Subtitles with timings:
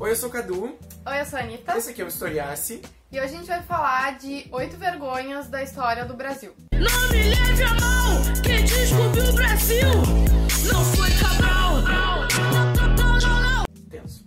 [0.00, 0.78] Oi, eu sou o Cadu.
[1.06, 1.76] Oi, eu sou a Anitta.
[1.76, 2.80] Esse aqui é o Historiasse.
[3.10, 6.54] E hoje a gente vai falar de oito vergonhas da história do Brasil.
[6.72, 9.88] Não me leve a mão, quem descobriu o Brasil
[10.72, 11.82] não foi Cabral.
[11.82, 13.64] Não, não, não, não, não.
[13.90, 14.24] Tenso.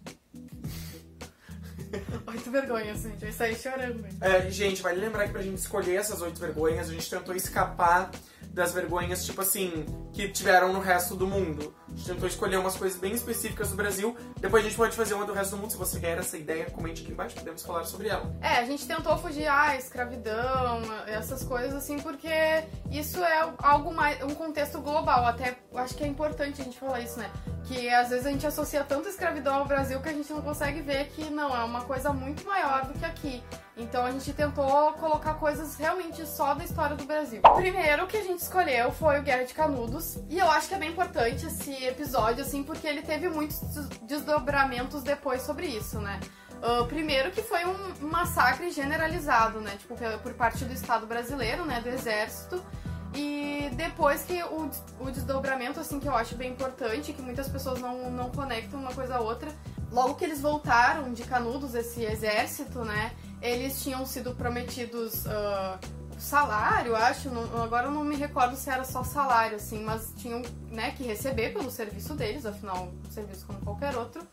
[2.27, 3.21] Oito vergonhas, gente.
[3.21, 4.05] Vai sair chorando.
[4.19, 8.11] É, gente, vale lembrar que pra gente escolher essas oito vergonhas, a gente tentou escapar
[8.53, 11.73] das vergonhas, tipo assim, que tiveram no resto do mundo.
[11.87, 14.15] A gente tentou escolher umas coisas bem específicas do Brasil.
[14.39, 15.71] Depois a gente pode fazer uma do resto do mundo.
[15.71, 18.33] Se você quer essa ideia, comente aqui embaixo, podemos falar sobre ela.
[18.41, 22.29] É, a gente tentou fugir, ah, escravidão, essas coisas assim, porque
[22.89, 25.25] isso é algo mais, um contexto global.
[25.25, 27.31] Até acho que é importante a gente falar isso, né?
[27.65, 30.81] Que às vezes a gente associa tanto escravidão ao Brasil que a gente não consegue
[30.81, 33.43] ver que não, é uma coisa muito maior do que aqui.
[33.77, 37.41] Então a gente tentou colocar coisas realmente só da história do Brasil.
[37.45, 40.17] O primeiro que a gente escolheu foi o Guerra de Canudos.
[40.29, 43.87] E eu acho que é bem importante esse episódio, assim, porque ele teve muitos des-
[44.01, 46.19] desdobramentos depois sobre isso, né?
[46.61, 49.75] Uh, primeiro que foi um massacre generalizado, né?
[49.79, 51.79] Tipo, por parte do Estado brasileiro, né?
[51.79, 52.63] Do Exército.
[53.13, 57.79] E depois que o, o desdobramento, assim, que eu acho bem importante, que muitas pessoas
[57.79, 59.51] não, não conectam uma coisa a outra.
[59.91, 63.11] Logo que eles voltaram de Canudos, esse exército, né?
[63.41, 65.77] Eles tinham sido prometidos ah,
[66.17, 67.29] salário, acho.
[67.29, 71.03] não- agora eu não me recordo se era só salário, assim, mas tinham né, que
[71.03, 74.25] receber pelo serviço deles, afinal, um serviço como qualquer outro.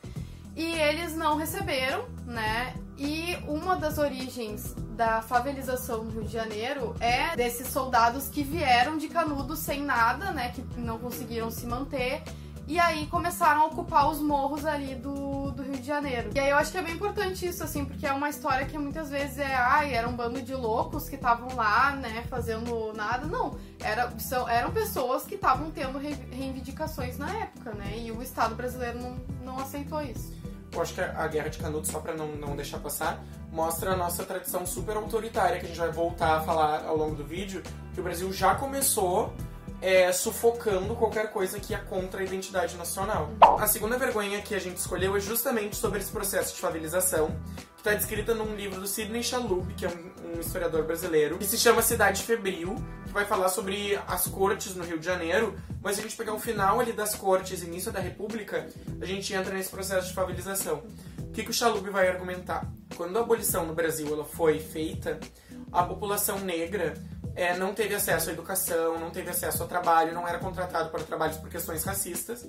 [0.57, 2.75] E eles não receberam, né?
[2.97, 8.99] E uma das origens da favelização do Rio de Janeiro é desses soldados que vieram
[8.99, 10.51] de Canudos sem nada, né?
[10.51, 12.23] Que não conseguiram se manter.
[12.67, 16.31] E aí começaram a ocupar os morros ali do, do Rio de Janeiro.
[16.35, 18.79] E aí eu acho que é bem importante isso, assim, porque é uma história que
[18.79, 23.27] muitas vezes é, ai, era um bando de loucos que estavam lá, né, fazendo nada.
[23.27, 27.99] Não, era, são, eram pessoas que estavam tendo re- reivindicações na época, né?
[27.99, 30.33] E o Estado brasileiro não, não aceitou isso.
[30.73, 33.93] Eu acho que a a Guerra de Canudos, só pra não, não deixar passar, mostra
[33.93, 37.25] a nossa tradição super autoritária, que a gente vai voltar a falar ao longo do
[37.25, 37.63] vídeo,
[37.95, 39.33] que o Brasil já começou
[39.81, 43.31] é, sufocando qualquer coisa que é contra a identidade nacional.
[43.41, 47.29] A segunda vergonha que a gente escolheu é justamente sobre esse processo de favelização,
[47.77, 51.45] que está descrita num livro do Sidney Chalhoub, que é um, um historiador brasileiro, que
[51.45, 52.75] se chama Cidade Febril,
[53.07, 56.35] que vai falar sobre as cortes no Rio de Janeiro, mas se a gente pegar
[56.35, 58.69] o final ali das cortes, início da República,
[59.01, 60.83] a gente entra nesse processo de favelização.
[61.19, 62.67] O que, que o Chalhoub vai argumentar?
[62.97, 65.21] Quando a abolição no Brasil ela foi feita,
[65.71, 66.95] a população negra
[67.39, 71.05] é, não teve acesso à educação, não teve acesso ao trabalho, não era contratado para
[71.05, 72.45] trabalhos por questões racistas.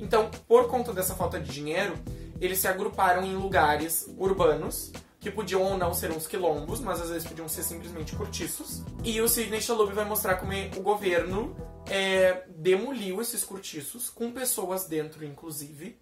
[0.00, 1.94] Então, por conta dessa falta de dinheiro,
[2.40, 7.10] eles se agruparam em lugares urbanos, que podiam ou não ser uns quilombos, mas às
[7.10, 8.82] vezes podiam ser simplesmente cortiços.
[9.04, 11.54] E o Sidney Chalhoub vai mostrar como o governo
[11.92, 15.98] é, demoliu esses cortiços, com pessoas dentro, inclusive.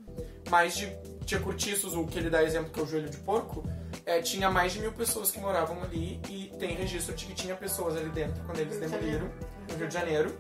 [0.49, 0.87] Mais de.
[1.27, 3.65] Tinha cortiços, o que ele dá exemplo que é o joelho de porco,
[4.07, 7.57] é, tinha mais de mil pessoas que moravam ali e tem registro de que tinha
[7.57, 9.33] pessoas ali dentro quando eles demoliram Janeiro.
[9.69, 10.39] no Rio de Janeiro.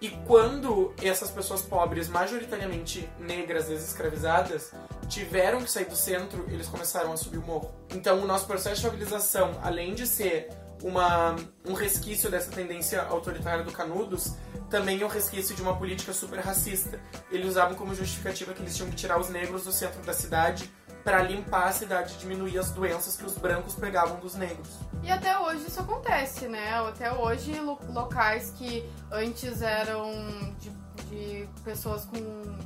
[0.00, 4.72] E quando essas pessoas pobres, majoritariamente negras, ex-escravizadas,
[5.06, 7.74] tiveram que sair do centro, eles começaram a subir o morro.
[7.94, 10.48] Então, o nosso processo de favelização, além de ser
[10.82, 14.34] uma, um resquício dessa tendência autoritária do Canudos,
[14.70, 17.00] também é um resquício de uma política super racista.
[17.30, 20.70] Eles usavam como justificativa que eles tinham que tirar os negros do centro da cidade
[21.04, 24.68] para limpar a cidade e diminuir as doenças que os brancos pegavam dos negros.
[25.02, 26.74] E até hoje isso acontece, né?
[26.86, 30.12] Até hoje, lo- locais que antes eram
[30.58, 30.68] de,
[31.08, 32.18] de pessoas com,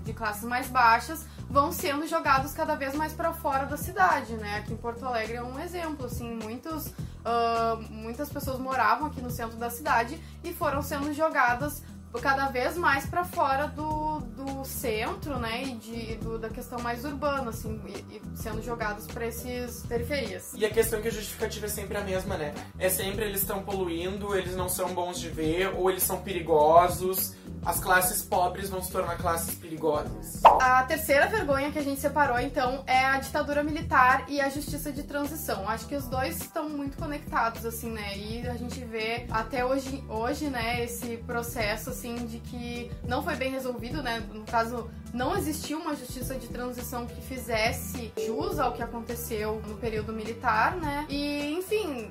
[0.03, 4.57] de classes mais baixas vão sendo jogados cada vez mais para fora da cidade, né?
[4.57, 6.91] Aqui em Porto Alegre é um exemplo, assim, muitos,
[7.25, 11.83] ah, muitas pessoas moravam aqui no centro da cidade e foram sendo jogadas
[12.21, 17.05] cada vez mais para fora do, do centro, né, e de, do- da questão mais
[17.05, 20.53] urbana, assim, e, e sendo jogados para esses periferias.
[20.55, 22.53] E a questão que a justificativa é sempre a mesma, né?
[22.79, 27.35] É sempre eles estão poluindo, eles não são bons de ver, ou eles são perigosos.
[27.65, 30.43] As classes pobres vão se tornar classes perigosas.
[30.45, 34.91] A terceira vergonha que a gente separou, então, é a ditadura militar e a justiça
[34.91, 35.69] de transição.
[35.69, 38.19] Acho que os dois estão muito conectados, assim, né?
[38.19, 43.37] E a gente vê até hoje, hoje, né, esse processo, assim, de que não foi
[43.37, 44.23] bem resolvido, né?
[44.33, 49.77] No caso, não existiu uma justiça de transição que fizesse jus ao que aconteceu no
[49.77, 51.07] período militar, né?
[51.09, 52.11] E, enfim,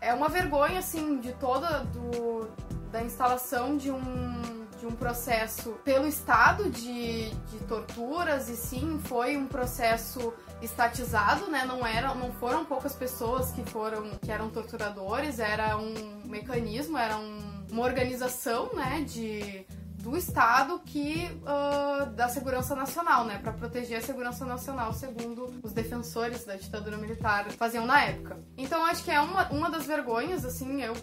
[0.00, 2.48] é uma vergonha, assim, de toda do,
[2.90, 9.36] da instalação de um de um processo pelo Estado de, de torturas e sim foi
[9.36, 10.32] um processo
[10.62, 11.64] estatizado, né?
[11.66, 17.16] Não eram, não foram poucas pessoas que foram que eram torturadores, era um mecanismo, era
[17.16, 19.04] um- uma organização, né?
[19.06, 19.66] De
[19.98, 25.72] do Estado que uh, da segurança nacional, né, para proteger a segurança nacional, segundo os
[25.72, 28.38] defensores da ditadura militar faziam na época.
[28.56, 30.94] Então acho que é uma, uma das vergonhas, assim, eu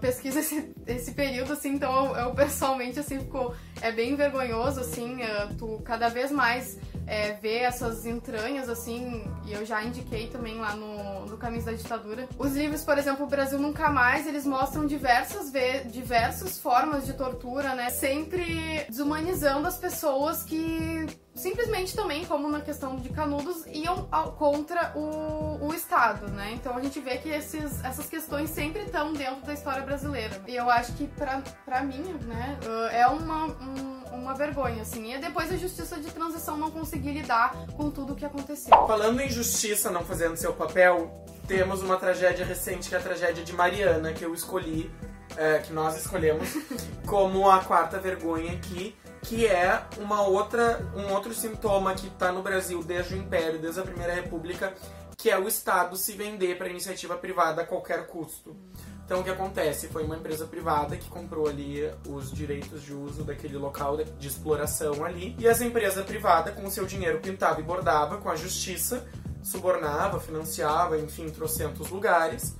[0.00, 5.16] pesquiso esse, esse período, assim, então eu, eu, pessoalmente, assim, ficou, é bem vergonhoso, assim,
[5.22, 6.78] uh, tu cada vez mais
[7.08, 11.72] é, ver essas entranhas, assim, e eu já indiquei também lá no, no Caminhos da
[11.72, 12.28] Ditadura.
[12.38, 15.50] Os livros, por exemplo, O Brasil Nunca Mais, eles mostram diversas,
[15.90, 17.88] diversas formas de tortura, né?
[17.88, 21.06] Sempre desumanizando as pessoas que
[21.38, 26.52] simplesmente também, como na questão de Canudos, iam ao, contra o, o Estado, né?
[26.54, 30.42] Então a gente vê que esses, essas questões sempre estão dentro da história brasileira.
[30.46, 32.58] E eu acho que pra, pra mim, né,
[32.92, 35.14] é uma, um, uma vergonha, assim.
[35.14, 38.70] E depois a justiça de transição não conseguir lidar com tudo o que aconteceu.
[38.86, 43.44] Falando em justiça não fazendo seu papel, temos uma tragédia recente que é a tragédia
[43.44, 44.90] de Mariana, que eu escolhi,
[45.36, 46.48] é, que nós escolhemos,
[47.06, 52.42] como a quarta vergonha aqui que é uma outra, um outro sintoma que está no
[52.42, 54.74] Brasil desde o Império, desde a Primeira República,
[55.16, 58.56] que é o Estado se vender para iniciativa privada a qualquer custo.
[59.04, 59.88] Então o que acontece?
[59.88, 65.02] Foi uma empresa privada que comprou ali os direitos de uso daquele local de exploração
[65.04, 69.08] ali, e essa empresa privada, com o seu dinheiro, pintava e bordava com a justiça,
[69.42, 72.54] subornava, financiava, enfim, trocentos lugares.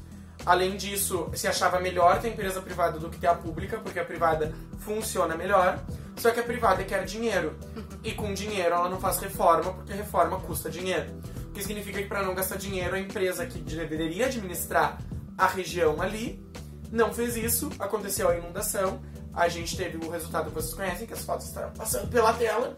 [0.47, 4.05] Além disso, se achava melhor ter empresa privada do que ter a pública, porque a
[4.05, 5.79] privada funciona melhor.
[6.19, 7.57] Só que a privada quer dinheiro.
[8.03, 11.07] E com dinheiro ela não faz reforma, porque reforma custa dinheiro.
[11.49, 14.99] O que significa que para não gastar dinheiro, a empresa que deveria administrar
[15.37, 16.45] a região ali
[16.91, 19.01] não fez isso, aconteceu a inundação.
[19.33, 22.77] A gente teve o resultado que vocês conhecem, que as fotos estão passando pela tela.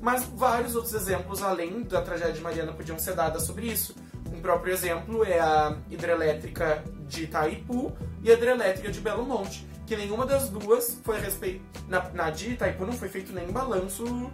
[0.00, 3.94] Mas vários outros exemplos, além da tragédia de Mariana, podiam ser dadas sobre isso.
[4.32, 7.92] Um próprio exemplo é a hidrelétrica de Itaipu
[8.22, 11.64] e a hidrelétrica de Belo Monte, que nenhuma das duas foi respeito.
[11.88, 14.30] Na, na de Itaipu não foi feito nem balanço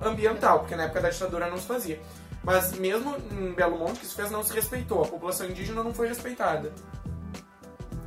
[0.00, 2.00] ambiental, porque na época da ditadura não se fazia.
[2.42, 5.04] Mas mesmo em Belo Monte, que se fez, não se respeitou.
[5.04, 6.72] A população indígena não foi respeitada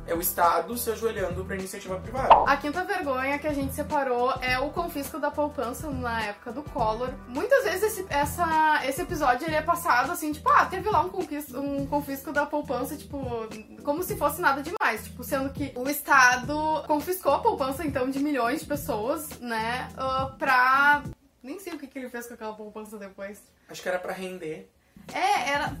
[0.06, 2.50] é o Estado se ajoelhando para iniciativa privada.
[2.50, 6.62] A quinta vergonha que a gente separou é o confisco da poupança na época do
[6.62, 7.10] Collor.
[7.28, 11.08] Muitas vezes esse, essa, esse episódio ele é passado assim, tipo, ah, teve lá um
[11.08, 13.18] confisco, um confisco da poupança, tipo,
[13.82, 15.04] como se fosse nada demais.
[15.04, 20.36] Tipo, sendo que o Estado confiscou a poupança, então, de milhões de pessoas, né, uh,
[20.36, 21.02] pra...
[21.42, 23.40] Nem sei o que, que ele fez com aquela poupança depois.
[23.68, 24.68] Acho que era para render.
[25.12, 25.76] É, era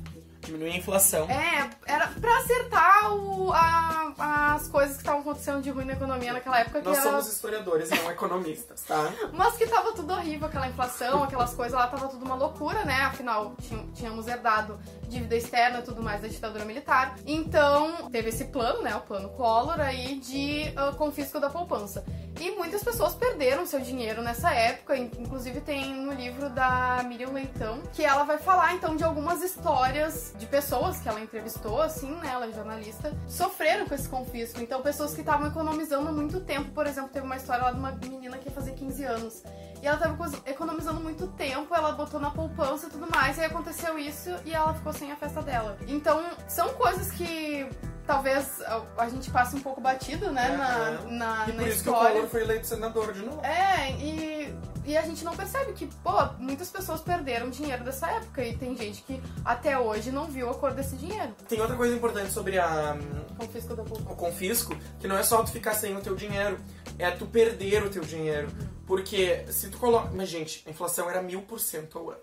[0.46, 1.28] diminuir a inflação.
[1.30, 6.32] É, era pra acertar o, a, as coisas que estavam acontecendo de ruim na economia
[6.32, 6.80] naquela época.
[6.82, 7.10] Nós era...
[7.10, 9.12] somos historiadores, não economistas, tá?
[9.32, 13.02] Mas que tava tudo horrível, aquela inflação, aquelas coisas lá, tava tudo uma loucura, né?
[13.02, 13.54] Afinal,
[13.94, 17.16] tínhamos herdado dívida externa e tudo mais da ditadura militar.
[17.26, 18.94] Então, teve esse plano, né?
[18.96, 22.04] O plano Collor aí de uh, confisco da poupança.
[22.38, 27.80] E muitas pessoas perderam seu dinheiro nessa época, inclusive tem no livro da Miriam Leitão,
[27.94, 32.28] que ela vai falar então de algumas histórias de pessoas que ela entrevistou, assim, né,
[32.30, 34.60] ela é jornalista, sofreram com esse confisco.
[34.60, 37.92] Então, pessoas que estavam economizando muito tempo, por exemplo, teve uma história lá de uma
[37.92, 39.42] menina que ia fazer 15 anos.
[39.82, 43.46] E ela tava economizando muito tempo, ela botou na poupança e tudo mais, e aí
[43.46, 45.76] aconteceu isso e ela ficou sem a festa dela.
[45.86, 47.68] Então, são coisas que
[48.06, 48.62] talvez
[48.96, 51.10] a gente passe um pouco batido, né, é, na, é.
[51.10, 53.44] na, e na por isso que o Collor foi eleito senador de novo.
[53.44, 58.44] É, e, e a gente não percebe que, pô, muitas pessoas perderam dinheiro dessa época
[58.44, 61.34] e tem gente que até hoje não viu a cor desse dinheiro.
[61.48, 62.96] Tem outra coisa importante sobre a...
[63.36, 64.12] Confisco da poupança.
[64.12, 66.58] O confisco, que não é só tu ficar sem o teu dinheiro,
[66.98, 68.48] é tu perder o teu dinheiro.
[68.86, 70.10] Porque se tu coloca...
[70.14, 72.20] Mas, gente, a inflação era mil por cento ao ano.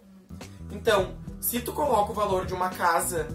[0.72, 3.28] Então, se tu coloca o valor de uma casa,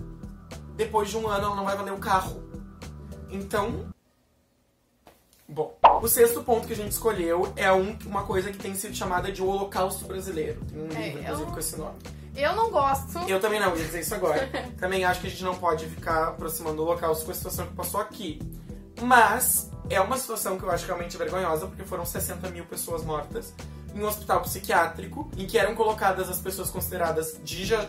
[0.74, 2.42] depois de um ano ela não vai valer o carro.
[3.30, 3.88] Então.
[5.48, 8.94] Bom, o sexto ponto que a gente escolheu é um, uma coisa que tem sido
[8.94, 10.60] chamada de Holocausto Brasileiro.
[10.66, 11.98] Tem um É, livro, inclusive, eu- com esse nome.
[12.36, 13.18] Eu não gosto.
[13.28, 14.48] Eu também não, ia dizer isso agora.
[14.78, 17.74] também acho que a gente não pode ficar aproximando do Holocausto com a situação que
[17.74, 18.40] passou aqui.
[19.00, 23.54] Mas é uma situação que eu acho realmente vergonhosa, porque foram 60 mil pessoas mortas
[23.94, 27.40] em um hospital psiquiátrico, em que eram colocadas as pessoas consideradas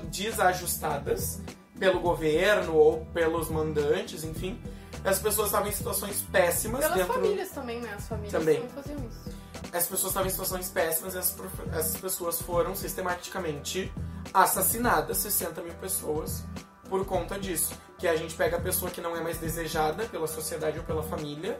[0.09, 1.41] desajustadas
[1.77, 4.59] pelo governo ou pelos mandantes, enfim.
[5.03, 7.93] As pessoas estavam em situações péssimas Pelas dentro famílias também, né?
[7.97, 8.67] As famílias Também.
[8.69, 9.37] faziam isso.
[9.71, 11.37] as pessoas estavam em situações péssimas e essas,
[11.73, 13.91] essas pessoas foram sistematicamente
[14.33, 16.43] assassinadas, 60 mil pessoas,
[16.89, 17.73] por conta disso.
[17.97, 21.03] Que a gente pega a pessoa que não é mais desejada pela sociedade ou pela
[21.03, 21.59] família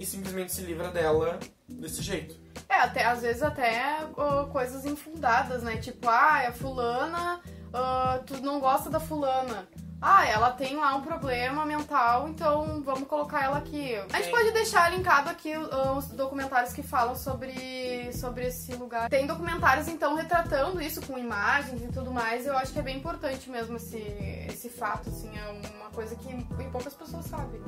[0.00, 1.38] e simplesmente se livra dela
[1.68, 2.34] desse jeito.
[2.66, 5.76] É, até, às vezes até ó, coisas infundadas, né?
[5.76, 7.38] Tipo, ah, a fulana,
[7.72, 9.68] ah, tu não gosta da fulana.
[10.00, 13.94] ah, ela tem lá um problema mental, então vamos colocar ela aqui.
[13.94, 14.30] A gente Sim.
[14.30, 19.10] pode deixar linkado aqui uh, os documentários que falam sobre, sobre esse lugar.
[19.10, 22.46] Tem documentários, então, retratando isso com imagens e tudo mais.
[22.46, 23.98] Eu acho que é bem importante mesmo esse,
[24.48, 27.60] esse fato, assim, é uma coisa que poucas pessoas sabem.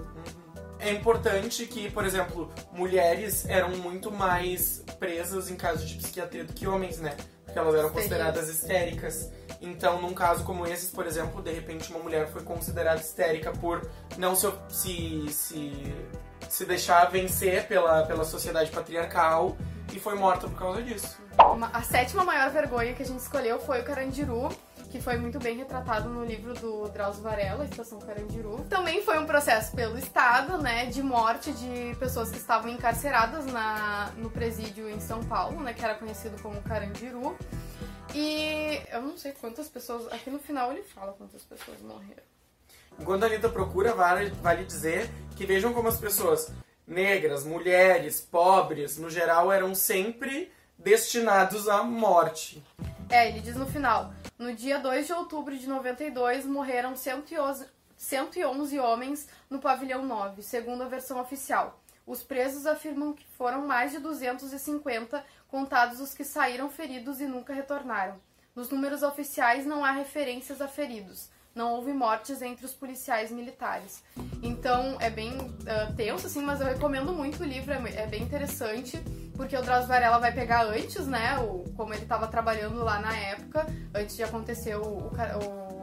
[0.82, 6.52] É importante que, por exemplo, mulheres eram muito mais presas em casos de psiquiatria do
[6.52, 7.16] que homens, né?
[7.44, 9.30] Porque elas eram consideradas histéricas.
[9.60, 13.88] Então, num caso como esses, por exemplo, de repente uma mulher foi considerada histérica por
[14.18, 15.94] não se, se, se,
[16.48, 19.56] se deixar vencer pela, pela sociedade patriarcal
[19.94, 21.16] e foi morta por causa disso.
[21.72, 24.48] A sétima maior vergonha que a gente escolheu foi o Carandiru,
[24.92, 28.62] que foi muito bem retratado no livro do Drauzio Varela, Estação Carandiru.
[28.68, 34.12] Também foi um processo pelo Estado, né, de morte de pessoas que estavam encarceradas na,
[34.18, 37.34] no presídio em São Paulo, né, que era conhecido como Carandiru.
[38.14, 42.22] E eu não sei quantas pessoas, aqui no final ele fala quantas pessoas morreram.
[43.00, 46.52] Enquanto a Anitta procura, vale, vale dizer que vejam como as pessoas
[46.86, 52.62] negras, mulheres, pobres, no geral, eram sempre destinados à morte.
[53.08, 58.78] É, ele diz no final: no dia 2 de outubro de 92 morreram 111, 111
[58.78, 61.80] homens no pavilhão 9, segundo a versão oficial.
[62.04, 67.54] Os presos afirmam que foram mais de 250, contados os que saíram feridos e nunca
[67.54, 68.16] retornaram.
[68.54, 71.30] Nos números oficiais não há referências a feridos.
[71.54, 74.02] Não houve mortes entre os policiais militares.
[74.42, 75.32] Então é bem
[75.66, 78.96] ah, tenso, assim, mas eu recomendo muito o livro, é, é bem interessante,
[79.36, 83.16] porque o Drauzio Varela vai pegar antes, né, o, como ele estava trabalhando lá na
[83.16, 85.10] época, antes de acontecer o, o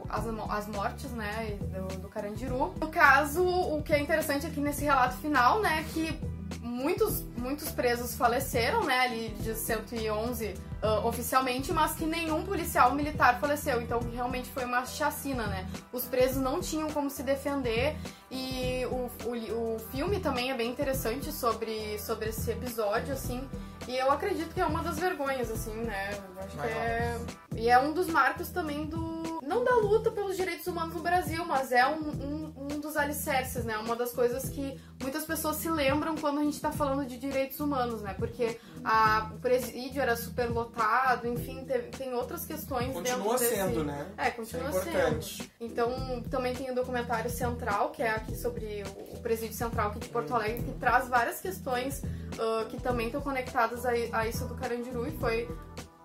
[0.08, 2.74] as, as mortes, né, do, do Carandiru.
[2.80, 6.18] No caso, o que é interessante aqui nesse relato final, né, que
[6.60, 13.38] muitos, muitos presos faleceram, né, ali de 111 ah, oficialmente, mas que nenhum policial militar
[13.38, 13.80] faleceu.
[13.82, 15.68] Então, realmente foi uma chacina, né?
[15.92, 17.96] Os presos não tinham como se defender
[18.30, 23.46] e o, o, o filme também é bem interessante sobre, sobre esse episódio, assim.
[23.88, 26.10] E eu acredito que é uma das vergonhas, assim, né?
[26.12, 27.20] Eu acho que é...
[27.56, 29.40] E é um dos marcos também do...
[29.42, 33.64] Não da luta pelos direitos humanos no Brasil, mas é um, um, um dos alicerces,
[33.64, 33.76] né?
[33.78, 37.58] Uma das coisas que muitas pessoas se lembram quando a gente tá falando de direitos
[37.58, 38.14] humanos, né?
[38.14, 43.54] Porque a, o presídio era super lotado, enfim, teve- tem outras questões Continua dentro desse...
[43.54, 44.06] sendo, né?
[44.16, 44.72] É, continua é
[45.20, 45.50] sendo.
[45.60, 48.82] Então, também tem o documentário Central, que é aqui sobre
[49.12, 52.02] o presídio central aqui de Porto Alegre, que traz várias questões
[52.38, 55.48] ah, que também estão conectadas a, a isso do Carandiru e foi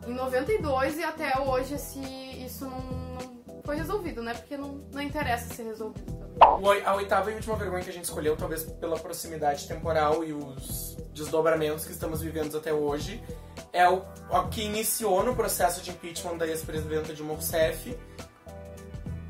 [0.05, 1.99] em 92 e até hoje esse,
[2.45, 2.79] isso não,
[3.47, 4.33] não foi resolvido, né?
[4.33, 6.24] Porque não, não interessa ser resolvido.
[6.39, 10.97] A oitava e última vergonha que a gente escolheu, talvez pela proximidade temporal e os
[11.13, 13.23] desdobramentos que estamos vivendo até hoje,
[13.71, 17.97] é o, o que iniciou no processo de impeachment da ex-presidenta Dilma Rousseff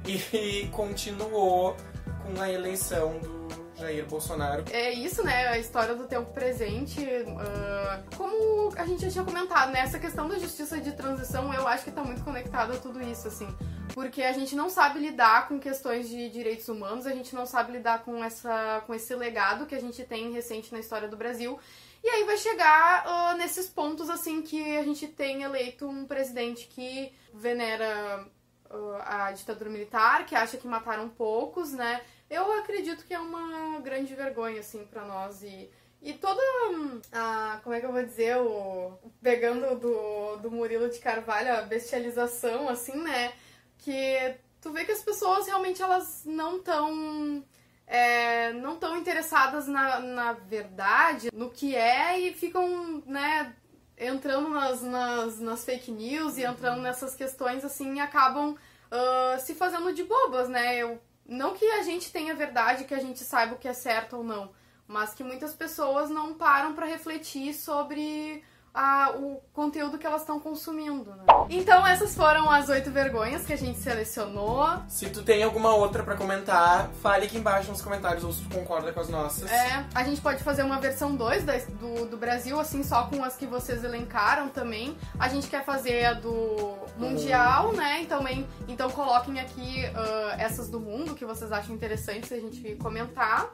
[0.07, 1.75] e continuou
[2.24, 3.47] com a eleição do
[3.77, 4.63] Jair Bolsonaro.
[4.71, 5.47] É isso, né?
[5.47, 7.05] A história do tempo presente.
[7.39, 9.79] ah, como a gente já tinha comentado, né?
[9.79, 13.27] Essa questão da justiça de transição, eu acho que tá muito conectada a tudo isso,
[13.27, 13.47] assim.
[13.93, 17.71] Porque a gente não sabe lidar com questões de direitos humanos, a gente não sabe
[17.73, 21.59] lidar com, essa, com esse legado que a gente tem recente na história do Brasil.
[22.03, 26.67] E aí vai chegar ah, nesses pontos, assim, que a gente tem eleito um presidente
[26.67, 28.27] que venera
[28.69, 32.01] ah, a ditadura militar, que acha que mataram poucos, né?
[32.29, 35.41] Eu acredito que é uma grande vergonha, assim, pra nós.
[35.41, 35.67] E,
[35.99, 36.41] e toda
[37.11, 37.59] a.
[37.63, 38.37] Como é que eu vou dizer?
[38.37, 43.33] O, pegando do, do Murilo de Carvalho, a bestialização, assim, né?
[43.77, 47.44] Que tu vê que as pessoas realmente elas não estão.
[48.62, 53.55] não estão interessadas na, na verdade, no que é, e ficam, né,
[53.98, 58.58] entrando nas, nas, nas fake news e entrando nessas questões assim e acabam
[58.91, 60.77] ah, se fazendo de bobas, né?
[60.77, 64.17] Eu, não que a gente tenha verdade, que a gente saiba o que é certo
[64.17, 64.51] ou não,
[64.88, 68.44] mas que muitas pessoas não param pra refletir sobre
[68.75, 71.24] a- o conteúdo que elas estão consumindo, né?
[71.50, 74.67] Então essas foram as oito vergonhas que a gente selecionou.
[74.89, 78.50] Se tu tem alguma outra pra comentar, fale aqui embaixo nos comentários ou se tu
[78.53, 79.50] concorda com as nossas.
[79.50, 81.46] É, a gente pode fazer uma versão 2
[81.79, 84.98] do, do Brasil, assim, só com as que vocês elencaram também.
[85.17, 88.01] A gente quer fazer a do Mundial, né?
[88.01, 92.75] Então, também, então coloquem aqui ah, essas do mundo que vocês acham interessantes a gente
[92.77, 93.50] comentar.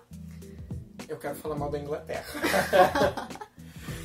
[1.09, 2.23] Eu quero falar mal da Inglaterra.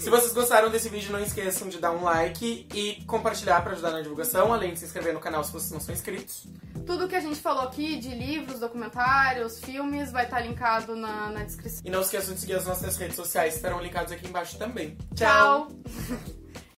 [0.01, 3.91] Se vocês gostaram desse vídeo, não esqueçam de dar um like e compartilhar pra ajudar
[3.91, 6.47] na divulgação, além de se inscrever no canal se vocês não são inscritos.
[6.87, 11.43] Tudo que a gente falou aqui de livros, documentários, filmes, vai estar linkado na, na
[11.43, 11.83] descrição.
[11.85, 14.97] E não esqueçam de seguir as nossas redes sociais, estarão linkados aqui embaixo também.
[15.15, 15.69] Tchau.